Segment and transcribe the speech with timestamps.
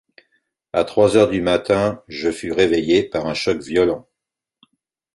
[0.73, 4.09] À trois heures du matin, je fus réveillé par un choc violent.